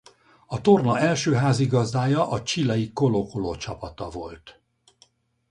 A 0.45 0.61
torna 0.61 0.97
első 0.99 1.33
házigazdája 1.33 2.29
a 2.29 2.43
chilei 2.43 2.91
Colo-Colo 2.93 3.55
csapata 3.55 4.09
volt. 4.09 4.61